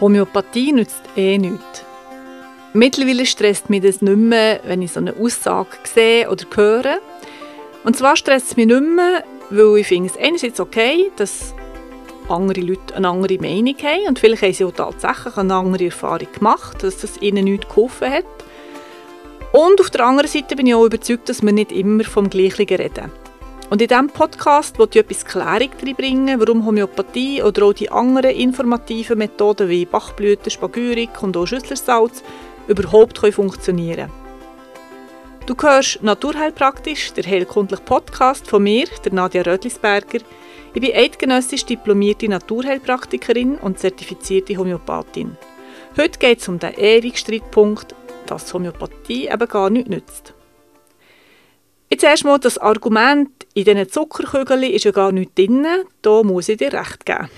Homöopathie 0.00 0.72
nützt 0.72 1.02
eh 1.16 1.38
nichts. 1.38 1.84
Mittlerweile 2.72 3.24
stresst 3.24 3.70
mich 3.70 3.82
das 3.82 4.02
nicht 4.02 4.18
mehr, 4.18 4.60
wenn 4.64 4.82
ich 4.82 4.92
so 4.92 5.00
eine 5.00 5.14
Aussage 5.16 5.78
sehe 5.84 6.30
oder 6.30 6.44
höre. 6.54 6.98
Und 7.84 7.96
zwar 7.96 8.16
stresst 8.16 8.50
es 8.50 8.56
mich 8.56 8.66
nicht 8.66 8.82
mehr, 8.82 9.24
weil 9.50 9.78
ich 9.78 9.86
finde 9.86 10.10
es 10.10 10.18
einerseits 10.18 10.60
okay, 10.60 11.10
dass 11.16 11.54
andere 12.28 12.60
Leute 12.60 12.94
eine 12.94 13.08
andere 13.08 13.38
Meinung 13.38 13.76
haben 13.82 14.08
und 14.08 14.18
vielleicht 14.18 14.42
haben 14.42 14.52
sie 14.52 14.64
auch 14.64 14.72
tatsächlich 14.72 15.36
eine 15.36 15.54
andere 15.54 15.86
Erfahrung 15.86 16.28
gemacht, 16.32 16.82
dass 16.82 16.98
das 16.98 17.22
ihnen 17.22 17.44
nichts 17.44 17.68
geholfen 17.68 18.10
hat. 18.10 18.24
Und 19.52 19.80
auf 19.80 19.90
der 19.90 20.04
anderen 20.04 20.28
Seite 20.28 20.56
bin 20.56 20.66
ich 20.66 20.74
auch 20.74 20.84
überzeugt, 20.84 21.28
dass 21.28 21.42
wir 21.42 21.52
nicht 21.52 21.72
immer 21.72 22.04
vom 22.04 22.28
Gleichen 22.28 22.66
reden. 22.66 23.10
Und 23.68 23.82
in 23.82 23.88
diesem 23.88 24.08
Podcast 24.08 24.78
wollte 24.78 25.00
ich 25.00 25.04
etwas 25.04 25.24
Klärung 25.24 25.70
bringen, 25.96 26.38
warum 26.38 26.64
Homöopathie 26.64 27.42
oder 27.42 27.64
auch 27.64 27.72
die 27.72 27.90
anderen 27.90 28.30
informativen 28.30 29.18
Methoden 29.18 29.68
wie 29.68 29.84
Bachblüten, 29.84 30.50
Spagyrik 30.50 31.22
und 31.22 31.36
auch 31.36 31.46
Schüsslersalz 31.46 32.22
überhaupt 32.68 33.18
funktionieren 33.18 34.08
können. 34.08 34.26
Du 35.46 35.54
hörst 35.60 36.02
Naturheilpraktisch, 36.02 37.12
der 37.12 37.24
heilkundliche 37.24 37.82
Podcast 37.82 38.48
von 38.48 38.62
mir, 38.62 38.86
der 39.04 39.12
Nadja 39.12 39.42
Rödlisberger. 39.42 40.18
Ich 40.74 40.80
bin 40.80 40.94
eidgenössisch 40.94 41.64
diplomierte 41.64 42.28
Naturheilpraktikerin 42.28 43.56
und 43.56 43.78
zertifizierte 43.78 44.56
Homöopathin. 44.56 45.36
Heute 45.96 46.18
geht 46.18 46.40
es 46.40 46.48
um 46.48 46.58
den 46.58 46.74
ewigen 46.74 47.16
Streitpunkt, 47.16 47.94
dass 48.26 48.52
Homöopathie 48.54 49.28
eben 49.28 49.48
gar 49.48 49.70
nichts 49.70 49.90
nützt. 49.90 50.34
Jetzt 51.96 52.04
erstmal 52.04 52.38
das 52.38 52.58
Argument, 52.58 53.30
in 53.54 53.64
diesen 53.64 53.88
Zuckerkügeln 53.88 54.64
ist 54.64 54.84
ja 54.84 54.90
gar 54.90 55.12
nichts 55.12 55.34
drin, 55.34 55.66
da 56.02 56.22
muss 56.22 56.50
ich 56.50 56.58
dir 56.58 56.70
recht 56.70 57.06
geben. 57.06 57.30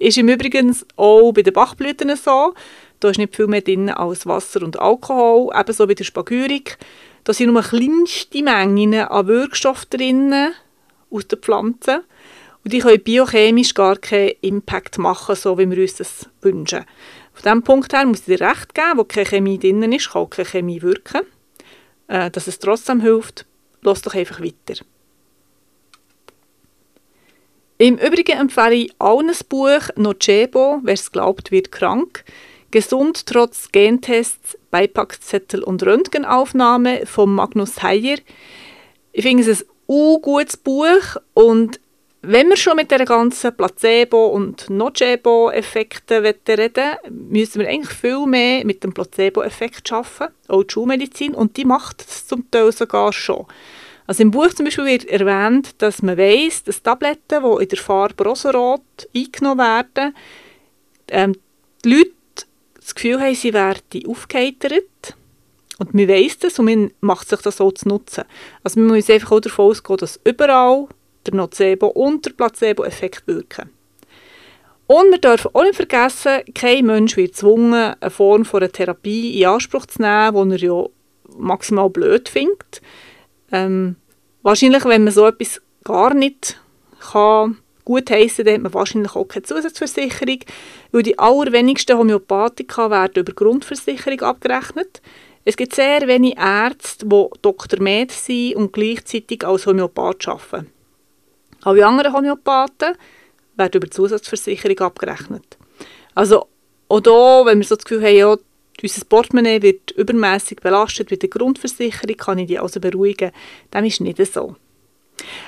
Ist 0.00 0.16
im 0.16 0.30
Übrigen 0.30 0.74
auch 0.96 1.32
bei 1.32 1.42
den 1.42 1.52
Bachblüten 1.52 2.16
so, 2.16 2.54
da 2.98 3.10
ist 3.10 3.18
nicht 3.18 3.36
viel 3.36 3.46
mehr 3.46 3.60
drin 3.60 3.90
als 3.90 4.24
Wasser 4.24 4.62
und 4.62 4.80
Alkohol, 4.80 5.52
ebenso 5.54 5.86
bei 5.86 5.92
der 5.92 6.04
Spagyrik. 6.04 6.78
Da 7.24 7.34
sind 7.34 7.52
nur 7.52 7.60
kleinste 7.60 8.42
Mengen 8.42 8.94
an 8.94 9.26
Wirkstoffen 9.26 9.90
drin 9.90 10.34
aus 11.10 11.28
den 11.28 11.38
Pflanzen 11.38 12.00
und 12.64 12.72
die 12.72 12.78
können 12.78 13.02
biochemisch 13.02 13.74
gar 13.74 13.96
keinen 13.96 14.32
Impact 14.40 14.96
machen, 14.96 15.36
so 15.36 15.58
wie 15.58 15.70
wir 15.70 15.82
uns 15.82 15.96
das 15.96 16.26
wünschen. 16.40 16.86
Von 17.34 17.42
diesem 17.42 17.62
Punkt 17.62 17.92
her 17.92 18.06
muss 18.06 18.20
ich 18.20 18.38
dir 18.38 18.40
recht 18.40 18.74
geben, 18.74 18.96
wo 18.96 19.04
keine 19.04 19.26
Chemie 19.26 19.58
drin 19.58 19.92
ist, 19.92 20.10
kann 20.10 20.30
keine 20.30 20.48
Chemie 20.48 20.80
wirken. 20.80 21.20
Äh, 22.08 22.30
dass 22.30 22.46
es 22.46 22.58
trotzdem 22.58 23.02
hilft, 23.02 23.44
Lass 23.86 24.02
doch 24.02 24.14
einfach 24.14 24.40
weiter. 24.40 24.84
Im 27.78 27.98
Übrigen 27.98 28.36
empfehle 28.36 28.74
ich 28.74 28.92
allen 28.98 29.28
das 29.28 29.44
Buch 29.44 29.90
Nocebo, 29.94 30.80
wer 30.82 30.94
es 30.94 31.12
glaubt, 31.12 31.52
wird 31.52 31.70
krank. 31.70 32.24
Gesund 32.72 33.26
trotz 33.26 33.70
Gentests, 33.70 34.58
Beipackzettel 34.72 35.62
und 35.62 35.84
Röntgenaufnahme 35.84 37.06
von 37.06 37.32
Magnus 37.32 37.80
Heyer. 37.80 38.18
Ich 39.12 39.22
finde 39.22 39.48
es 39.48 39.64
ein 39.88 40.20
gutes 40.20 40.56
Buch 40.56 41.18
und 41.34 41.78
wenn 42.22 42.48
wir 42.48 42.56
schon 42.56 42.74
mit 42.74 42.90
der 42.90 43.04
ganzen 43.04 43.56
Placebo- 43.56 44.26
und 44.26 44.68
Nocebo-Effekten 44.68 46.24
reden 46.24 46.96
müssen 47.08 47.60
wir 47.60 47.68
eigentlich 47.68 47.96
viel 47.96 48.26
mehr 48.26 48.64
mit 48.64 48.82
dem 48.82 48.92
Placebo-Effekt 48.92 49.92
arbeiten, 49.92 50.34
auch 50.48 50.64
die 50.64 50.72
Schulmedizin, 50.72 51.34
und 51.36 51.56
die 51.56 51.64
macht 51.64 52.00
es 52.00 52.26
zum 52.26 52.50
Teil 52.50 52.72
sogar 52.72 53.12
schon. 53.12 53.46
Also 54.06 54.22
im 54.22 54.30
Buch 54.30 54.48
zum 54.54 54.64
Beispiel 54.64 54.86
wird 54.86 55.04
erwähnt, 55.06 55.74
dass 55.78 56.02
man 56.02 56.16
weiss, 56.16 56.62
dass 56.62 56.82
Tabletten, 56.82 57.42
die 57.42 57.62
in 57.62 57.68
der 57.68 57.78
Farbe 57.78 58.24
rosarot 58.24 58.82
eingenommen 59.14 59.58
werden, 59.58 60.14
ähm, 61.08 61.36
die 61.84 61.94
Leute 61.94 62.12
das 62.78 62.94
Gefühl 62.94 63.20
haben, 63.20 63.34
sie 63.34 63.52
werden 63.52 64.06
aufgeheitert. 64.06 65.16
Und 65.78 65.92
man 65.92 66.08
weiss 66.08 66.38
das 66.38 66.58
und 66.58 66.66
man 66.66 66.90
macht 67.00 67.28
sich 67.28 67.40
das 67.40 67.58
so 67.58 67.70
zu 67.70 67.88
nutzen. 67.88 68.24
Also 68.62 68.80
man 68.80 68.96
muss 68.96 69.10
einfach 69.10 69.32
auch 69.32 69.40
davon 69.40 69.70
ausgehen, 69.70 69.98
dass 69.98 70.20
überall 70.24 70.86
der 71.26 71.34
Nocebo- 71.34 71.88
und 71.88 72.24
der 72.24 72.30
Placebo-Effekt 72.32 73.26
wirken. 73.26 73.70
Und 74.86 75.10
wir 75.10 75.18
dürfen 75.18 75.50
auch 75.52 75.64
nicht 75.64 75.74
vergessen, 75.74 76.42
kein 76.54 76.86
Mensch 76.86 77.16
wird 77.16 77.32
gezwungen, 77.32 77.94
eine 78.00 78.10
Form 78.10 78.44
von 78.44 78.62
einer 78.62 78.70
Therapie 78.70 79.40
in 79.40 79.48
Anspruch 79.48 79.86
zu 79.86 80.00
nehmen, 80.00 80.50
die 80.50 80.64
er 80.64 80.70
ja 80.70 80.86
maximal 81.36 81.90
blöd 81.90 82.28
findet. 82.28 82.80
Ähm, 83.52 83.96
wahrscheinlich, 84.42 84.84
wenn 84.84 85.04
man 85.04 85.12
so 85.12 85.26
etwas 85.26 85.60
gar 85.84 86.14
nicht 86.14 86.60
kann 87.12 87.58
gut 87.84 88.10
heissen, 88.10 88.44
dann 88.44 88.54
hat 88.54 88.62
man 88.62 88.74
wahrscheinlich 88.74 89.14
auch 89.14 89.24
keine 89.24 89.44
Zusatzversicherung, 89.44 90.40
weil 90.92 91.02
die 91.02 91.18
allerwenigsten 91.18 91.96
Homöopathika 91.96 92.90
werden 92.90 93.20
über 93.20 93.32
Grundversicherung 93.32 94.20
abgerechnet. 94.20 95.00
Es 95.44 95.56
gibt 95.56 95.76
sehr 95.76 96.06
wenige 96.08 96.40
Ärzte, 96.40 97.06
die 97.06 97.26
Dr. 97.40 97.80
Med 97.80 98.10
sind 98.10 98.56
und 98.56 98.72
gleichzeitig 98.72 99.46
als 99.46 99.66
Homöopath 99.66 100.26
arbeiten. 100.26 100.70
Alle 101.62 101.86
anderen 101.86 102.12
Homöopathen 102.12 102.96
werden 103.54 103.76
über 103.76 103.90
Zusatzversicherung 103.90 104.78
abgerechnet. 104.80 105.56
Also 106.16 106.46
auch 106.88 107.00
hier, 107.02 107.46
wenn 107.46 107.58
wir 107.58 107.66
so 107.66 107.76
das 107.76 107.84
Gefühl 107.84 108.04
haben, 108.04 108.16
ja, 108.16 108.36
unser 108.82 109.04
Portemonnaie 109.04 109.62
wird 109.62 109.92
übermäßig 109.92 110.60
belastet 110.60 111.10
mit 111.10 111.22
der 111.22 111.30
Grundversicherung, 111.30 112.16
kann 112.16 112.38
ich 112.38 112.48
die 112.48 112.58
also 112.58 112.80
beruhigen. 112.80 113.30
Dem 113.72 113.84
ist 113.84 114.00
nicht 114.00 114.24
so. 114.32 114.56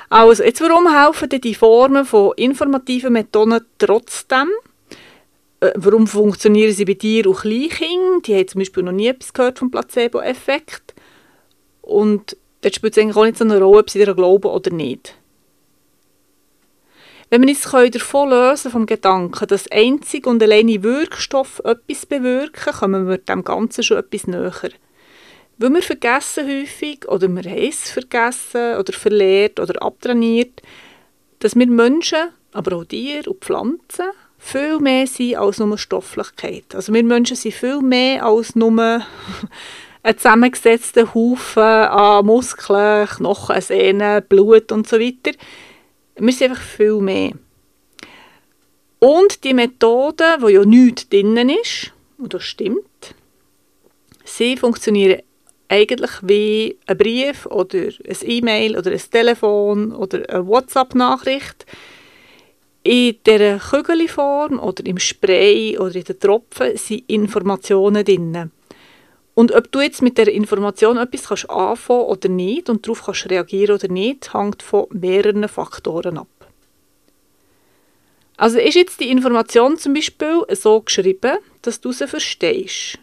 Also, 0.09 0.43
jetzt 0.43 0.61
warum 0.61 0.91
helfen 0.91 1.29
denn 1.29 1.41
die 1.41 1.55
Formen 1.55 2.05
von 2.05 2.33
informativen 2.37 3.13
Methoden 3.13 3.61
trotzdem? 3.77 4.49
Äh, 5.61 5.73
warum 5.75 6.07
funktionieren 6.07 6.73
sie 6.73 6.85
bei 6.85 6.95
dir 6.95 7.27
und 7.27 7.37
Kleinkindern? 7.37 8.23
Die 8.23 8.35
haben 8.35 8.49
zum 8.49 8.61
Beispiel 8.61 8.83
noch 8.83 8.93
nie 8.93 9.09
etwas 9.09 9.33
gehört 9.33 9.59
vom 9.59 9.71
Placebo-Effekt. 9.71 10.95
Und 11.83 12.37
dort 12.63 12.75
spielt 12.75 12.97
es 12.97 13.03
eigentlich 13.03 13.17
auch 13.17 13.25
nicht 13.25 13.39
so 13.39 13.45
eine 13.45 13.61
Rolle, 13.61 13.81
ob 13.81 13.91
sie 13.91 13.99
daran 13.99 14.17
glauben 14.17 14.49
oder 14.49 14.71
nicht. 14.71 15.15
Wenn 17.31 17.43
wir 17.43 17.51
uns 17.51 17.93
davon 17.93 18.31
lösen 18.31 18.71
vom 18.71 18.87
Gedanken, 18.87 19.47
dass 19.49 19.71
einzig 19.71 20.27
und 20.27 20.43
alleine 20.43 20.83
Wirkstoff 20.83 21.61
etwas 21.63 22.07
bewirken, 22.07 22.73
kommen 22.73 23.07
wir 23.07 23.19
dem 23.19 23.45
Ganzen 23.45 23.83
schon 23.83 23.99
etwas 23.99 24.27
näher. 24.27 24.71
Weil 25.59 25.75
wir 25.75 25.83
vergessen 25.83 26.49
häufig, 26.49 27.07
oder 27.07 27.29
wir 27.29 27.43
haben 27.43 27.69
es 27.69 27.91
vergessen, 27.91 28.77
oder 28.77 28.93
verlehrt, 28.95 29.61
oder 29.61 29.83
abtrainiert, 29.83 30.63
dass 31.41 31.55
wir 31.55 31.67
Menschen, 31.67 32.31
aber 32.53 32.77
auch 32.77 32.85
Tiere 32.85 33.29
und 33.29 33.45
Pflanzen, 33.45 34.07
viel 34.39 34.79
mehr 34.79 35.07
sind 35.07 35.37
als 35.37 35.59
nur 35.59 35.77
Stofflichkeit. 35.77 36.75
Also 36.75 36.95
wir 36.95 37.03
Menschen 37.03 37.37
sind 37.37 37.55
viel 37.55 37.83
mehr 37.83 38.25
als 38.25 38.57
nur 38.57 38.71
ein 40.03 40.17
zusammengesetzter 40.17 41.13
Haufen 41.13 41.63
an 41.63 42.25
Muskeln, 42.25 43.07
Knochen, 43.07 43.61
Sehnen, 43.61 44.25
Blut 44.27 44.73
und 44.73 44.89
so 44.89 44.99
weiter. 44.99 45.37
Wir 46.19 46.33
sind 46.33 46.51
einfach 46.51 46.63
viel 46.63 47.01
mehr. 47.01 47.33
Und 48.99 49.45
die 49.45 49.55
Methode, 49.55 50.25
wo 50.41 50.49
ja 50.49 50.65
nichts 50.65 51.09
drin 51.09 51.37
ist, 51.49 51.93
und 52.19 52.35
das 52.35 52.43
stimmt, 52.43 53.15
sie 54.25 54.57
funktionieren 54.57 55.23
eigentlich 55.69 56.11
wie 56.23 56.77
ein 56.87 56.99
Brief 56.99 57.47
oder 57.47 57.79
ein 57.79 58.17
E-Mail 58.23 58.77
oder 58.77 58.91
ein 58.91 59.03
Telefon 59.11 59.93
oder 59.93 60.29
eine 60.29 60.47
WhatsApp-Nachricht. 60.47 61.67
In 62.83 63.17
dieser 63.25 63.59
Kügelform 63.59 64.59
oder 64.59 64.85
im 64.87 64.99
Spray 64.99 65.79
oder 65.79 65.95
in 65.95 66.05
den 66.05 66.19
Tropfen 66.19 66.77
sind 66.77 67.09
Informationen 67.09 68.05
drin. 68.05 68.51
Und 69.39 69.55
ob 69.55 69.71
du 69.71 69.81
jetzt 69.81 70.03
mit 70.03 70.19
der 70.19 70.27
Information 70.27 70.97
etwas 70.97 71.29
kannst 71.29 71.49
anfangen 71.49 72.07
oder 72.07 72.29
nicht 72.29 72.69
und 72.69 72.85
darauf 72.85 73.05
kannst 73.05 73.31
reagieren 73.31 73.77
oder 73.77 73.87
nicht, 73.87 74.35
hängt 74.35 74.65
von 74.65 74.87
mehreren 74.91 75.47
Faktoren 75.47 76.19
ab. 76.19 76.27
Also 78.37 78.59
ist 78.59 78.75
jetzt 78.75 78.99
die 78.99 79.13
Information 79.13 79.79
zum 79.79 79.95
Beispiel 79.95 80.43
so 80.51 80.81
geschrieben, 80.81 81.39
dass 81.63 81.81
du 81.81 81.93
sie 81.93 82.09
verstehst. 82.09 82.99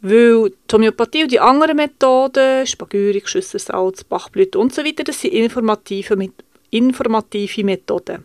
Weil 0.00 0.48
die 0.48 0.74
Homöopathie 0.74 1.24
und 1.24 1.32
die 1.32 1.40
anderen 1.40 1.76
Methoden, 1.76 2.66
Spagyrik, 2.66 3.28
Schüsselsalz, 3.28 4.04
Bachblüte 4.04 4.58
und 4.58 4.74
so 4.74 4.82
das 4.82 5.20
sind 5.20 5.34
informative, 5.34 6.30
informative 6.70 7.64
Methoden. 7.64 8.24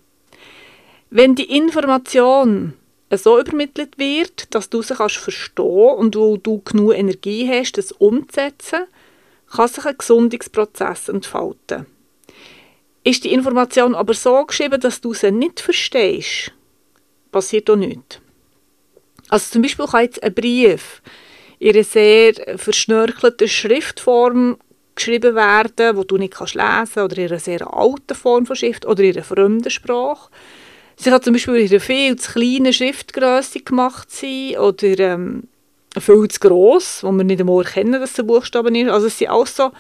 Wenn 1.10 1.36
die 1.36 1.58
Information 1.58 2.76
so 3.18 3.40
übermittelt 3.40 3.98
wird, 3.98 4.54
dass 4.54 4.70
du 4.70 4.82
sie 4.82 4.96
kannst 4.96 5.18
verstehen 5.18 5.96
und 5.98 6.16
wo 6.16 6.38
du 6.38 6.62
genug 6.64 6.94
Energie 6.94 7.48
hast, 7.50 7.78
das 7.78 7.92
umzusetzen, 7.92 8.86
kann 9.52 9.68
sich 9.68 9.86
ein 9.86 9.98
Gesundungsprozess 9.98 11.10
entfalten. 11.10 11.86
Ist 13.04 13.24
die 13.24 13.34
Information 13.34 13.96
aber 13.96 14.14
so 14.14 14.46
geschrieben, 14.46 14.80
dass 14.80 15.02
du 15.02 15.14
sie 15.14 15.32
nicht 15.32 15.60
verstehst, 15.60 16.52
passiert 17.32 17.70
auch 17.70 17.76
nichts. 17.76 18.20
Also 19.30 19.52
zum 19.52 19.62
Beispiel 19.62 19.86
kann 19.88 20.04
jetzt 20.04 20.24
ein 20.24 20.34
Brief 20.34 21.02
in 21.60 21.76
einer 21.76 21.84
sehr 21.84 22.34
verschnörkelten 22.58 23.48
Schriftform 23.48 24.58
geschrieben 24.96 25.36
werden, 25.36 25.98
wo 25.98 26.04
du 26.04 26.18
nicht 26.18 26.34
kannst 26.34 26.56
lesen 26.56 27.04
oder 27.04 27.18
in 27.18 27.30
einer 27.30 27.40
sehr 27.40 27.74
alten 27.74 28.16
Form 28.16 28.46
von 28.46 28.56
Schrift 28.56 28.86
oder 28.86 29.04
in 29.04 29.14
einer 29.14 29.24
fremden 29.24 29.70
Sprache. 29.70 30.30
Sie 30.96 31.10
kann 31.10 31.22
zum 31.22 31.34
Beispiel 31.34 31.56
in 31.56 31.70
einer 31.70 31.80
viel 31.80 32.16
zu 32.16 32.32
kleinen 32.34 32.74
Schriftgröße 32.74 33.62
gemacht 33.62 34.12
sein 34.12 34.58
oder 34.58 35.00
ähm, 35.00 35.48
viel 36.00 36.28
zu 36.28 36.40
gross, 36.40 37.04
wo 37.04 37.12
wir 37.12 37.24
nicht 37.24 37.42
einmal 37.42 37.64
erkennen, 37.64 38.00
dass 38.00 38.12
es 38.12 38.20
ein 38.20 38.28
Buchstaben 38.28 38.76
ist. 38.76 38.90
Also 38.90 39.08
es 39.08 39.18
sind 39.18 39.30
auch 39.30 39.48
so 39.48 39.72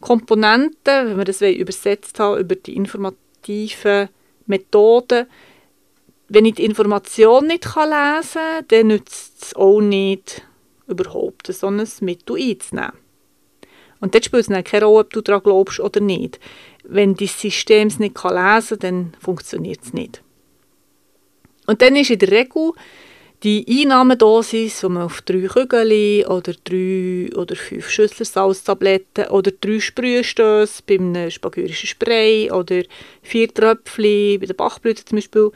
Komponenten, 0.00 1.08
wenn 1.08 1.16
wir 1.16 1.24
das 1.24 1.40
übersetzt 1.40 2.18
haben 2.18 2.40
über 2.40 2.56
die 2.56 2.76
informativen 2.76 4.08
Methoden. 4.46 5.26
Wenn 6.28 6.46
ich 6.46 6.54
die 6.54 6.64
Information 6.64 7.46
nicht 7.46 7.64
lesen 7.64 7.74
kann, 7.74 8.64
dann 8.68 8.86
nützt 8.86 9.42
es 9.42 9.56
auch 9.56 9.80
nicht, 9.80 10.42
überhaupt 10.86 11.46
so 11.46 11.66
ein 11.68 11.86
Mittel 12.00 12.36
einzunehmen. 12.36 12.92
Und 14.00 14.14
dort 14.14 14.24
spielt 14.24 14.42
es 14.42 14.48
dann 14.48 14.64
keine 14.64 14.86
Rolle, 14.86 15.04
ob 15.04 15.12
du 15.12 15.20
daran 15.20 15.44
glaubst 15.44 15.78
oder 15.78 16.00
nicht. 16.00 16.40
Wenn 16.82 17.14
dein 17.14 17.28
System 17.28 17.86
es 17.86 18.00
nicht 18.00 18.20
lesen 18.24 18.68
kann, 18.68 18.78
dann 18.80 19.12
funktioniert 19.20 19.80
es 19.84 19.92
nicht. 19.92 20.22
Und 21.66 21.82
dann 21.82 21.96
ist 21.96 22.10
in 22.10 22.18
der 22.18 22.30
Regel 22.30 22.72
die 23.42 23.66
Einnahmedosis, 23.68 24.80
die 24.80 24.88
man 24.88 25.02
auf 25.02 25.20
drei 25.22 25.48
Kügel 25.48 26.24
oder 26.28 26.52
drei 26.64 27.28
oder 27.34 27.56
fünf 27.56 27.90
Schüssel 27.90 28.24
Salztabletten 28.24 29.26
oder 29.28 29.50
drei 29.50 29.80
Sprühstöße 29.80 30.82
bei 30.86 30.94
einem 30.94 31.30
spagyrischen 31.30 31.88
Spray 31.88 32.50
oder 32.52 32.82
vier 33.22 33.52
Tröpfchen 33.52 34.38
bei 34.38 34.46
der 34.46 34.54
Bachblüte 34.54 35.04
zum 35.04 35.16
Beispiel, 35.16 35.50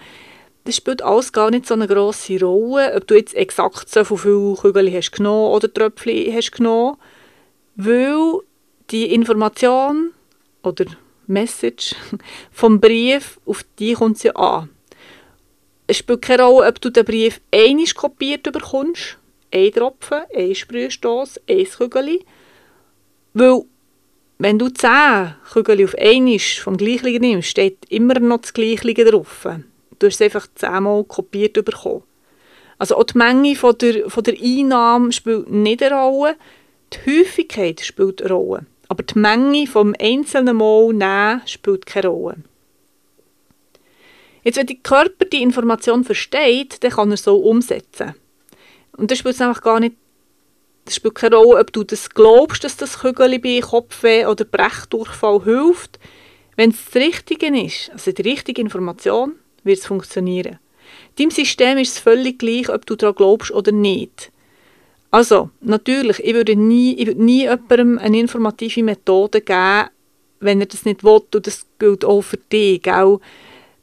das 0.64 0.76
spielt 0.76 1.00
alles 1.02 1.32
gar 1.32 1.50
nicht 1.52 1.66
so 1.66 1.74
eine 1.74 1.86
grosse 1.86 2.40
Rolle, 2.40 2.92
ob 2.96 3.06
du 3.06 3.14
jetzt 3.14 3.36
exakt 3.36 3.88
so 3.88 4.04
viele 4.04 4.56
Kügel 4.60 4.92
hast 4.92 5.12
genommen 5.12 5.52
oder 5.52 5.72
Tröpfchen 5.72 6.34
hast 6.34 6.52
genommen, 6.52 6.96
weil 7.76 8.40
die 8.90 9.14
Information 9.14 10.10
oder 10.64 10.86
Message 11.28 11.94
vom 12.50 12.80
Brief, 12.80 13.38
auf 13.46 13.64
die 13.78 13.94
kommt 13.94 14.22
ja 14.24 14.32
an 14.32 14.70
es 15.86 15.98
spielt 15.98 16.22
keine 16.22 16.44
Rolle, 16.44 16.68
ob 16.68 16.80
du 16.80 16.90
den 16.90 17.04
Brief 17.04 17.40
einmal 17.52 17.86
kopiert 17.94 18.42
bekommst, 18.42 19.18
ein 19.52 19.72
Tropfen, 19.72 20.22
ein 20.34 20.54
Sprühstoss, 20.54 21.40
ein 21.48 21.64
Kügel. 21.64 22.20
Weil, 23.34 23.62
wenn 24.38 24.58
du 24.58 24.68
zehn 24.68 25.34
Kügel 25.52 25.84
auf 25.84 25.94
einmal 25.96 26.38
vom 26.38 26.76
Gleichen 26.76 27.20
nimmst, 27.20 27.50
steht 27.50 27.78
immer 27.88 28.18
noch 28.18 28.40
das 28.40 28.52
Gleiche 28.52 29.04
drauf. 29.04 29.46
Du 29.98 30.06
hast 30.06 30.14
es 30.16 30.22
einfach 30.22 30.48
zehnmal 30.54 31.04
kopiert 31.04 31.64
bekommen. 31.64 32.02
Also 32.78 32.96
auch 32.96 33.04
die 33.04 33.16
Menge 33.16 33.56
von 33.56 33.78
der, 33.78 34.10
von 34.10 34.24
der 34.24 34.34
Einnahme 34.34 35.12
spielt 35.12 35.50
nicht 35.50 35.82
eine 35.82 35.94
Rolle, 35.94 36.36
die 36.92 37.20
Häufigkeit 37.20 37.80
spielt 37.80 38.20
eine 38.20 38.34
Rolle. 38.34 38.66
Aber 38.88 39.02
die 39.02 39.18
Menge 39.18 39.66
vom 39.66 39.94
einzelnen 39.98 40.56
Mal 40.56 40.92
nehmen 40.92 41.42
spielt 41.46 41.86
keine 41.86 42.08
Rolle. 42.08 42.36
Jetzt, 44.46 44.58
wenn 44.58 44.66
der 44.68 44.76
Körper 44.76 45.24
die 45.24 45.42
Information 45.42 46.04
versteht, 46.04 46.84
dann 46.84 46.92
kann 46.92 47.10
er 47.10 47.16
so 47.16 47.36
umsetzen. 47.36 48.14
Und 48.96 49.10
das 49.10 49.18
spielt 49.18 49.42
einfach 49.42 49.60
gar 49.60 49.80
nicht, 49.80 49.96
das 50.84 50.94
spielt 50.94 51.16
keine 51.16 51.34
Rolle, 51.34 51.58
ob 51.58 51.72
du 51.72 51.82
das 51.82 52.08
glaubst, 52.10 52.62
dass 52.62 52.76
das 52.76 53.00
Kügel 53.00 53.40
bei 53.40 53.58
Kopfweh 53.58 54.24
oder 54.24 54.44
Brechdurchfall 54.44 55.42
hilft. 55.42 55.98
Wenn 56.54 56.70
es 56.70 56.76
das 56.84 56.94
Richtige 56.94 57.48
ist, 57.60 57.90
also 57.90 58.12
die 58.12 58.22
richtige 58.22 58.62
Information, 58.62 59.32
wird 59.64 59.80
es 59.80 59.86
funktionieren. 59.86 60.60
Deinem 61.18 61.32
System 61.32 61.78
ist 61.78 61.96
es 61.96 61.98
völlig 61.98 62.38
gleich, 62.38 62.68
ob 62.68 62.86
du 62.86 62.94
daran 62.94 63.16
glaubst 63.16 63.50
oder 63.50 63.72
nicht. 63.72 64.30
Also, 65.10 65.50
natürlich, 65.60 66.20
ich 66.20 66.34
würde 66.34 66.54
nie, 66.54 66.94
ich 66.94 67.08
würde 67.08 67.24
nie 67.24 67.42
jemandem 67.42 67.98
eine 67.98 68.20
informative 68.20 68.84
Methode 68.84 69.40
geben, 69.40 69.88
wenn 70.38 70.60
er 70.60 70.66
das 70.66 70.84
nicht 70.84 71.02
will, 71.02 71.22
und 71.34 71.46
das 71.48 71.66
gilt 71.80 72.04
auch 72.04 72.22
für 72.22 72.36
dich, 72.36 72.82
gell? 72.82 73.18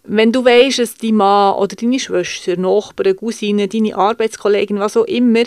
Wenn 0.06 0.34
du 0.34 0.44
weißt, 0.44 0.80
dass 0.80 0.96
dein 0.96 1.16
Mann 1.16 1.56
oder 1.56 1.76
deine 1.76 2.00
Schwester, 2.00 2.58
Nachbarn, 2.58 3.16
Cousine, 3.16 3.68
deine 3.70 3.96
Arbeitskollegin, 3.96 4.80
was 4.80 4.98
auch 4.98 5.06
immer, 5.06 5.44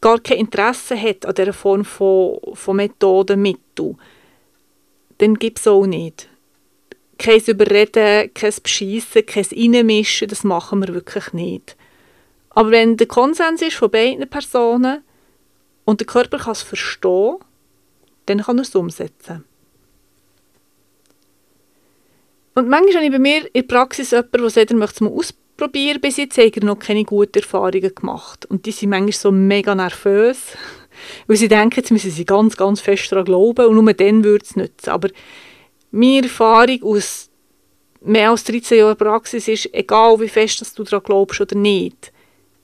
gar 0.00 0.18
kein 0.20 0.38
Interesse 0.38 1.00
hat 1.00 1.26
an 1.26 1.34
dieser 1.34 1.52
Form 1.52 1.84
von, 1.84 2.38
von 2.54 2.76
Methoden, 2.76 3.42
Mittel, 3.42 3.96
dann 5.18 5.34
gib 5.34 5.58
es 5.58 5.66
auch 5.66 5.84
nicht. 5.84 6.28
Kein 7.18 7.40
Überreden, 7.40 8.32
kein 8.32 8.54
Bescheissen, 8.62 9.26
kein 9.26 9.44
Reinmischen, 9.44 10.28
das 10.28 10.44
machen 10.44 10.80
wir 10.80 10.94
wirklich 10.94 11.34
nicht. 11.34 11.76
Aber 12.50 12.70
wenn 12.70 12.96
der 12.96 13.06
Konsens 13.06 13.60
ist 13.60 13.76
von 13.76 13.90
beiden 13.90 14.28
Personen 14.28 15.04
und 15.84 16.00
der 16.00 16.06
Körper 16.06 16.38
kann 16.38 16.52
es 16.52 16.62
verstehen, 16.62 17.36
dann 18.26 18.42
kann 18.42 18.58
er 18.58 18.62
es 18.62 18.74
umsetzen. 18.74 19.44
Und 22.60 22.68
manchmal 22.68 22.96
habe 22.96 23.06
ich 23.06 23.12
bei 23.12 23.18
mir 23.18 23.38
in 23.46 23.52
der 23.54 23.62
Praxis 23.62 24.10
jemanden, 24.10 24.42
der 24.42 24.50
sagt, 24.50 24.70
er 24.70 24.76
möchte 24.76 24.96
es 24.96 25.00
mal 25.00 25.12
ausprobieren. 25.12 25.98
Bis 25.98 26.18
jetzt 26.18 26.36
haben 26.36 26.66
noch 26.66 26.78
keine 26.78 27.04
guten 27.04 27.38
Erfahrungen 27.38 27.94
gemacht. 27.94 28.44
Und 28.44 28.66
die 28.66 28.70
sind 28.70 28.90
manchmal 28.90 29.12
so 29.12 29.32
mega 29.32 29.74
nervös, 29.74 30.38
weil 31.26 31.38
sie 31.38 31.48
denken, 31.48 31.76
jetzt 31.76 31.90
müssen 31.90 32.10
sie 32.10 32.26
ganz, 32.26 32.58
ganz 32.58 32.82
fest 32.82 33.10
daran 33.10 33.24
glauben 33.24 33.64
und 33.64 33.82
nur 33.82 33.94
dann 33.94 34.24
würde 34.24 34.44
es 34.44 34.56
nützen. 34.56 34.90
Aber 34.90 35.08
meine 35.90 36.24
Erfahrung 36.24 36.82
aus 36.82 37.30
mehr 38.02 38.30
als 38.30 38.44
13 38.44 38.76
Jahren 38.76 38.98
Praxis 38.98 39.48
ist, 39.48 39.72
egal 39.72 40.20
wie 40.20 40.28
fest 40.28 40.60
dass 40.60 40.74
du 40.74 40.84
daran 40.84 41.02
glaubst 41.02 41.40
oder 41.40 41.56
nicht, 41.56 42.12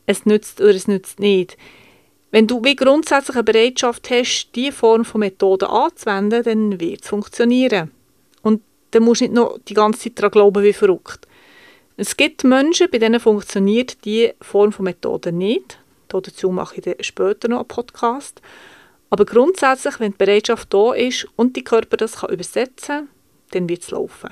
es 0.04 0.26
nützt 0.26 0.60
oder 0.60 0.74
es 0.74 0.88
nützt 0.88 1.20
nicht. 1.20 1.56
Wenn 2.30 2.46
du 2.46 2.62
wie 2.62 2.76
grundsätzlich 2.76 3.36
eine 3.36 3.44
Bereitschaft 3.44 4.10
hast, 4.10 4.50
diese 4.54 4.72
Form 4.72 5.06
von 5.06 5.20
Methoden 5.20 5.68
anzuwenden, 5.68 6.42
dann 6.42 6.80
wird 6.80 7.02
es 7.02 7.08
funktionieren 7.08 7.92
dann 8.96 9.04
musst 9.04 9.20
du 9.20 9.24
nicht 9.24 9.34
noch 9.34 9.58
die 9.68 9.74
ganze 9.74 10.00
Zeit 10.00 10.18
daran 10.18 10.30
glauben, 10.30 10.62
wie 10.62 10.72
verrückt. 10.72 11.28
Es 11.98 12.16
gibt 12.16 12.44
Menschen, 12.44 12.88
bei 12.90 12.98
denen 12.98 13.20
funktioniert 13.20 14.04
diese 14.04 14.34
Form 14.40 14.72
von 14.72 14.84
Methode 14.84 15.32
nicht. 15.32 15.78
Dazu 16.08 16.50
mache 16.50 16.80
ich 16.80 17.06
später 17.06 17.48
noch 17.48 17.58
einen 17.58 17.68
Podcast. 17.68 18.40
Aber 19.10 19.26
grundsätzlich, 19.26 20.00
wenn 20.00 20.12
die 20.12 20.18
Bereitschaft 20.18 20.72
da 20.72 20.94
ist 20.94 21.26
und 21.36 21.56
die 21.56 21.64
Körper 21.64 21.96
das 21.96 22.16
kann 22.16 22.30
übersetzen 22.30 22.86
kann, 22.86 23.08
dann 23.50 23.68
wird 23.68 23.82
es 23.82 23.90
laufen. 23.90 24.30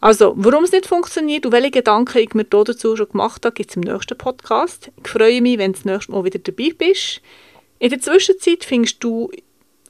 Also, 0.00 0.32
warum 0.36 0.64
es 0.64 0.72
nicht 0.72 0.86
funktioniert 0.86 1.46
und 1.46 1.52
welche 1.52 1.70
Gedanken 1.70 2.18
ich 2.18 2.34
mir 2.34 2.44
dazu 2.44 2.96
schon 2.96 3.08
gemacht 3.08 3.44
habe, 3.44 3.54
gibt 3.54 3.70
es 3.70 3.76
im 3.76 3.82
nächsten 3.82 4.16
Podcast. 4.16 4.90
Ich 5.02 5.08
freue 5.08 5.42
mich, 5.42 5.58
wenn 5.58 5.72
du 5.72 5.78
das 5.78 5.84
nächste 5.84 6.12
Mal 6.12 6.24
wieder 6.24 6.38
dabei 6.38 6.70
bist. 6.76 7.20
In 7.78 7.90
der 7.90 8.00
Zwischenzeit 8.00 8.64
findest 8.64 9.04
du 9.04 9.30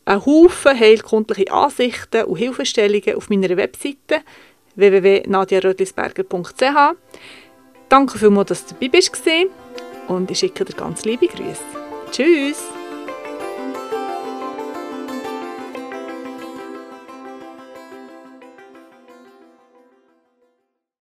einen 0.05 0.27
Haufen 0.27 0.79
heilkundliche 0.79 1.53
Ansichten 1.53 2.25
und 2.25 2.37
Hilfestellungen 2.37 3.17
auf 3.17 3.31
meiner 3.31 3.57
Webseite 3.57 4.21
www.nadiarödlisberger.ch. 4.75 6.97
Danke 7.89 8.19
vielmals, 8.19 8.49
dass 8.49 8.67
du 8.67 8.75
dabei 8.75 8.89
bist 8.89 9.13
und 10.09 10.31
ich 10.31 10.39
schicke 10.39 10.65
dir 10.65 10.75
ganz 10.75 11.05
liebe 11.05 11.27
Grüße. 11.27 11.61
Tschüss! 12.11 12.82